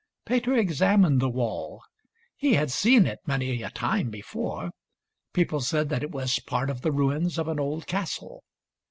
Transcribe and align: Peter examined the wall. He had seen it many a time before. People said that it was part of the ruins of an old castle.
Peter 0.25 0.55
examined 0.55 1.19
the 1.21 1.29
wall. 1.29 1.83
He 2.35 2.55
had 2.55 2.71
seen 2.71 3.05
it 3.05 3.19
many 3.27 3.61
a 3.61 3.69
time 3.69 4.09
before. 4.09 4.71
People 5.31 5.59
said 5.61 5.89
that 5.89 6.01
it 6.01 6.09
was 6.09 6.39
part 6.39 6.71
of 6.71 6.81
the 6.81 6.91
ruins 6.91 7.37
of 7.37 7.47
an 7.47 7.59
old 7.59 7.85
castle. 7.85 8.43